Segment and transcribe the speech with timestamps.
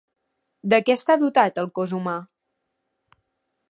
[0.75, 2.19] De què està dotat el cos humà?